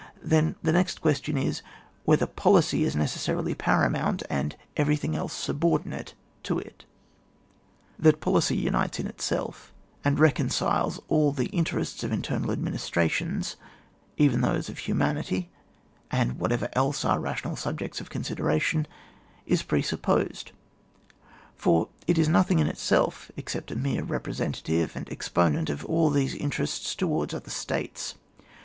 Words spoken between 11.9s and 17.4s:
of internal admin istrations, even those of himianity, and whatever else are